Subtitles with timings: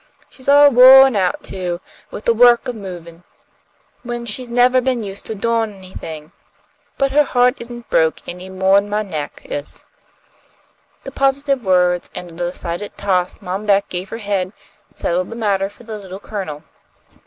[0.31, 3.21] She's all wo'n out, too, with the work of movin',
[4.01, 6.31] when she's nevah been used to doin' anything.
[6.97, 9.85] But her heart isn't broke any moah'n my neck is."
[11.03, 14.53] The positive words and the decided toss Mom Beck gave her head
[14.91, 16.63] settled the matter for the Little Colonel.